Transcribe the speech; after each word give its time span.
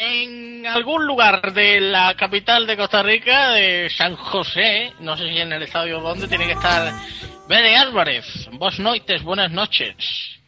En 0.00 0.64
algún 0.64 1.04
lugar 1.06 1.52
de 1.52 1.80
la 1.80 2.14
capital 2.16 2.68
de 2.68 2.76
Costa 2.76 3.02
Rica, 3.02 3.50
de 3.50 3.90
San 3.90 4.14
José, 4.14 4.92
no 5.00 5.16
sé 5.16 5.24
si 5.24 5.38
en 5.38 5.52
el 5.52 5.64
estadio 5.64 6.00
donde, 6.00 6.28
tiene 6.28 6.46
que 6.46 6.52
estar 6.52 6.92
Bede 7.48 7.76
Álvarez. 7.76 8.24
Vos 8.52 8.78
noites, 8.78 9.24
buenas 9.24 9.50
noches. 9.50 9.96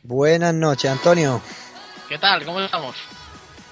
Buenas 0.04 0.54
noches, 0.54 0.88
Antonio. 0.88 1.42
¿Qué 2.08 2.16
tal? 2.18 2.44
¿Cómo 2.44 2.60
estamos? 2.60 2.94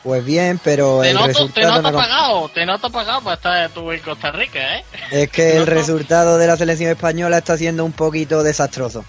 Pues 0.02 0.24
bien, 0.24 0.60
pero 0.64 1.00
Te 1.00 1.10
el 1.10 1.14
noto, 1.14 1.26
te 1.26 1.32
resultado 1.32 1.68
noto 1.76 1.90
no- 1.92 1.98
apagado, 1.98 2.48
te 2.48 2.66
noto 2.66 2.86
apagado 2.88 3.20
para 3.22 3.34
estar 3.36 3.70
tú 3.70 3.92
en 3.92 4.00
Costa 4.00 4.32
Rica, 4.32 4.78
¿eh? 4.78 4.84
es 5.12 5.30
que 5.30 5.56
el 5.56 5.66
resultado 5.68 6.38
de 6.38 6.46
la 6.48 6.56
selección 6.56 6.90
española 6.90 7.38
está 7.38 7.56
siendo 7.56 7.84
un 7.84 7.92
poquito 7.92 8.42
desastroso. 8.42 9.04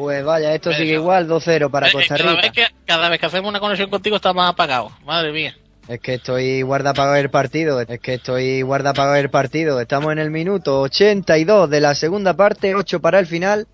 Pues 0.00 0.24
vaya, 0.24 0.54
esto 0.54 0.72
sigue 0.72 0.92
Eso. 0.94 1.02
igual 1.02 1.28
2-0 1.28 1.70
para 1.70 1.88
Eh, 1.88 1.92
Costa 1.92 2.16
cada, 2.16 2.30
Rica. 2.30 2.42
vez 2.42 2.52
que, 2.52 2.64
cada 2.86 3.08
vez 3.10 3.20
que 3.20 3.26
hacemos 3.26 3.50
una 3.50 3.60
conexión 3.60 3.90
contigo 3.90 4.16
está 4.16 4.32
más 4.32 4.50
apagado. 4.50 4.90
Madre 5.04 5.30
mía. 5.30 5.54
Es 5.88 6.00
que 6.00 6.14
estoy 6.14 6.62
guardapagado 6.62 7.16
el 7.16 7.28
partido, 7.28 7.78
es 7.82 8.00
que 8.00 8.14
estoy 8.14 8.62
guardapagado 8.62 9.16
el 9.16 9.28
partido. 9.28 9.78
Estamos 9.78 10.10
en 10.12 10.18
el 10.18 10.30
minuto 10.30 10.80
82 10.80 11.68
de 11.68 11.80
la 11.82 11.94
segunda 11.94 12.32
parte, 12.32 12.74
8 12.74 13.00
para 13.00 13.18
el 13.18 13.26
final. 13.26 13.66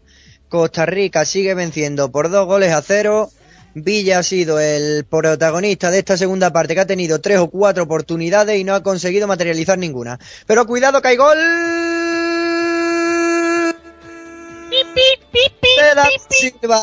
Costa 0.49 0.85
Rica 0.85 1.25
sigue 1.25 1.55
venciendo 1.55 2.11
por 2.11 2.29
dos 2.29 2.45
goles 2.47 2.73
a 2.73 2.83
cero. 2.83 3.29
Villa 3.75 4.19
ha 4.19 4.23
sido 4.25 4.59
el 4.59 5.05
protagonista 5.05 5.93
de 5.93 5.99
esta 6.01 6.17
segunda 6.17 6.51
parte 6.51 6.75
que 6.75 6.81
ha 6.81 6.87
tenido 6.87 7.21
tres 7.21 7.39
o 7.39 7.49
cuatro 7.51 7.85
oportunidades 7.85 8.59
y 8.59 8.65
no 8.65 8.75
ha 8.75 8.83
conseguido 8.83 9.29
materializar 9.29 9.79
ninguna. 9.79 10.19
Pero 10.47 10.67
cuidado 10.67 11.01
que 11.01 11.09
hay 11.09 11.17
gol. 11.17 11.37
Silva. 16.31 16.83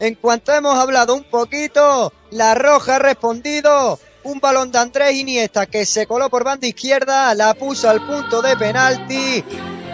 En 0.00 0.14
cuanto 0.16 0.52
hemos 0.52 0.76
hablado 0.76 1.14
un 1.14 1.22
poquito, 1.24 2.12
la 2.30 2.54
Roja 2.54 2.96
ha 2.96 2.98
respondido. 2.98 4.00
Un 4.24 4.40
balón 4.40 4.70
de 4.72 4.78
Andrés 4.78 5.14
Iniesta 5.14 5.66
que 5.66 5.86
se 5.86 6.06
coló 6.06 6.28
por 6.28 6.44
banda 6.44 6.66
izquierda, 6.66 7.34
la 7.34 7.54
puso 7.54 7.88
al 7.88 8.04
punto 8.06 8.42
de 8.42 8.56
penalti 8.56 9.44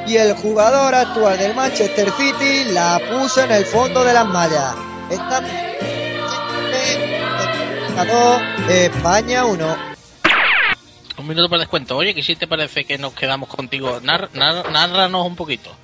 y 0.06 0.16
el 0.16 0.34
jugador 0.34 0.94
actual 0.94 1.38
del 1.38 1.54
Manchester 1.54 2.10
City 2.12 2.72
la 2.72 3.00
puso 3.10 3.42
en 3.42 3.52
el 3.52 3.66
fondo 3.66 4.02
de 4.02 4.12
las 4.14 4.26
mallas. 4.26 4.74
Estamos 8.00 8.40
España 8.68 9.44
1. 9.44 9.76
Un 11.18 11.26
minuto 11.26 11.48
para 11.48 11.58
descuento. 11.58 11.96
Oye, 11.96 12.14
que 12.14 12.22
si 12.22 12.36
te 12.36 12.46
parece 12.46 12.84
que 12.84 12.96
nos 12.96 13.12
quedamos 13.12 13.48
contigo. 13.48 13.98
Nar, 14.00 14.30
nar- 14.34 14.70
nárranos 14.70 15.26
un 15.26 15.34
poquito. 15.34 15.74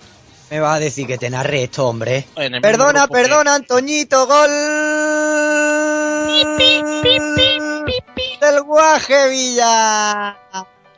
Me 0.48 0.60
vas 0.60 0.76
a 0.76 0.78
decir 0.78 1.08
que 1.08 1.18
te 1.18 1.28
narre 1.28 1.64
esto, 1.64 1.88
hombre. 1.88 2.24
Perdona, 2.62 3.08
perdona, 3.08 3.56
Antoñito, 3.56 4.28
gol 4.28 4.50
del 8.40 8.62
Guaje 8.62 9.28
Villa. 9.30 10.36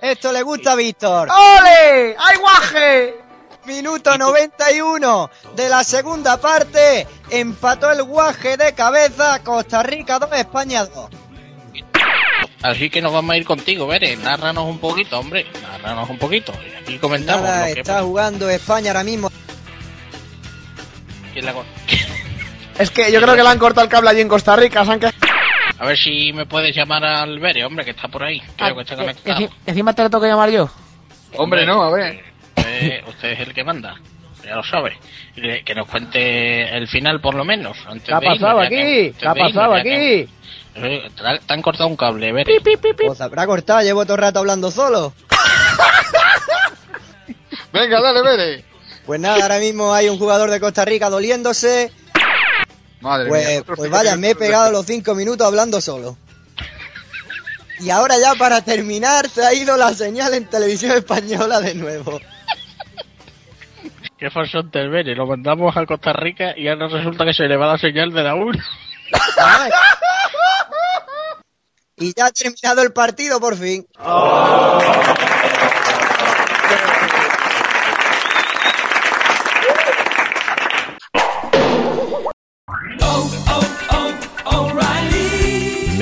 Esto 0.03 0.33
le 0.33 0.43
gusta 0.43 0.73
a 0.73 0.75
Víctor. 0.77 1.29
¡Ole! 1.31 2.15
¡Ay, 2.19 2.37
guaje! 2.39 3.26
Minuto 3.67 4.17
91 4.17 5.31
de 5.57 5.69
la 5.69 5.83
segunda 5.85 6.41
parte. 6.41 7.07
Empató 7.31 7.91
el 7.91 8.03
Guaje 8.05 8.57
de 8.57 8.73
cabeza. 8.75 9.43
Costa 9.43 9.83
Rica 9.83 10.19
2, 10.19 10.31
España 10.35 10.85
2. 10.87 11.11
Así 12.63 12.89
que 12.91 13.01
nos 13.03 13.13
vamos 13.13 13.33
a 13.33 13.37
ir 13.37 13.45
contigo, 13.45 13.87
Bere. 13.87 14.17
Nárranos 14.17 14.65
un 14.65 14.79
poquito, 14.79 15.19
hombre. 15.19 15.47
Nárranos 15.63 16.09
un 16.09 16.19
poquito. 16.19 16.53
Y 16.65 16.75
aquí 16.83 16.99
comentamos 16.99 17.43
Nada, 17.45 17.69
lo 17.69 17.75
que 17.75 17.81
está 17.81 18.03
jugando 18.03 18.49
España 18.51 18.91
ahora 18.91 19.05
mismo. 19.05 19.31
¿Quién 21.33 21.45
la 21.47 21.55
Es 22.79 22.91
que 22.91 23.11
yo 23.11 23.21
creo 23.21 23.35
que 23.37 23.43
le 23.43 23.49
han 23.49 23.59
cortado 23.59 23.85
el 23.85 23.91
cable 23.91 24.11
allí 24.11 24.21
en 24.21 24.29
Costa 24.29 24.55
Rica. 24.57 24.85
A 25.79 25.85
ver 25.87 25.97
si 25.99 26.33
me 26.33 26.47
puedes 26.47 26.75
llamar 26.75 27.05
al 27.05 27.39
Bere, 27.39 27.65
hombre, 27.65 27.85
que 27.85 27.91
está 27.93 28.09
por 28.09 28.23
ahí. 28.23 28.41
Creo 28.57 28.75
que 28.77 28.83
está 28.83 28.95
Ah, 28.95 28.99
conectado. 28.99 29.41
enci- 29.41 29.51
encima 29.67 29.93
te 29.93 30.03
lo 30.03 30.11
tengo 30.11 30.23
que 30.23 30.29
llamar 30.29 30.51
yo. 30.51 30.69
Hombre, 31.37 31.67
no, 31.67 31.83
a 31.83 31.91
ver. 31.91 32.25
Usted, 32.77 33.09
usted 33.09 33.33
es 33.33 33.41
el 33.41 33.55
que 33.55 33.65
manda. 33.65 33.97
Ya 34.45 34.55
lo 34.57 34.63
sabe. 34.65 34.99
Que- 35.35 35.75
nos 35.75 35.89
cuente 35.89 36.77
el 36.77 36.87
final, 36.89 37.21
por 37.21 37.35
lo 37.35 37.45
menos. 37.45 37.77
Antes 37.87 38.07
¿Qué 38.09 38.15
ha 38.15 38.19
irnos, 38.19 38.39
pasado 38.39 38.61
que- 38.61 38.67
aquí? 38.67 39.13
¿Qué 39.19 39.29
ha 39.29 39.33
irnos, 39.33 39.53
pasado 39.53 39.77
ya 39.77 39.83
que- 39.83 40.23
aquí? 40.23 40.33
Eh, 40.79 41.11
Te 41.47 41.55
han 41.55 41.63
cortado 41.63 41.89
un 41.89 41.97
cable, 41.97 42.33
Bere. 42.33 42.61
Pues 43.07 43.21
habrá 43.21 43.47
cortado, 43.47 43.81
llevo 43.83 44.05
todo 44.05 44.17
el 44.17 44.23
rato 44.23 44.39
hablando 44.41 44.71
solo. 44.71 45.15
Venga, 47.73 48.01
dale, 48.01 48.23
vere. 48.23 48.65
Pues 49.05 49.21
nada, 49.21 49.43
ahora 49.43 49.59
mismo 49.59 49.93
hay 49.95 50.09
un 50.09 50.19
jugador 50.19 50.51
de 50.51 50.61
Costa 50.61 50.85
Rica 50.85 51.11
doliéndose. 51.11 51.93
Madre 53.01 53.29
Pues, 53.29 53.47
mía. 53.49 53.63
pues 53.77 53.91
vaya, 53.91 54.17
me 54.17 54.31
he 54.31 54.35
pegado 54.35 54.73
los 54.73 54.87
cinco 54.87 55.15
minutos 55.15 55.47
hablando 55.47 55.81
solo. 55.81 56.17
Y 57.81 57.91
ahora 57.91 58.19
ya 58.19 58.35
para 58.35 58.63
terminar 58.63 59.29
se 59.29 59.45
ha 59.45 59.53
ido 59.53 59.77
la 59.77 59.93
señal 59.95 60.33
en 60.35 60.47
televisión 60.47 60.93
española 60.93 61.61
de 61.61 61.75
nuevo. 61.75 62.21
Qué 64.19 64.31
farsante 64.31 64.81
el 64.81 64.91
Bere. 64.91 65.15
Lo 65.15 65.27
mandamos 65.27 65.77
a 65.77 65.85
Costa 65.85 66.13
Rica 66.13 66.55
y 66.57 66.69
ahora 66.69 66.89
resulta 66.89 67.25
que 67.25 67.35
se 67.35 67.47
le 67.47 67.57
va 67.57 67.73
la 67.73 67.79
señal 67.79 68.13
de 68.13 68.23
la 68.23 68.35
1. 68.35 68.53
Ay. 69.39 69.71
Y 71.99 72.13
ya 72.15 72.27
ha 72.27 72.31
terminado 72.31 72.83
el 72.83 72.93
partido 72.93 73.41
por 73.41 73.57
fin. 73.57 73.87